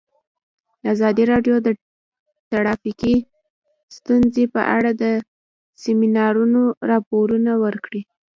[0.93, 1.67] ازادي راډیو د
[2.51, 3.15] ټرافیکي
[3.97, 5.05] ستونزې په اړه د
[5.83, 8.01] سیمینارونو راپورونه ورکړي.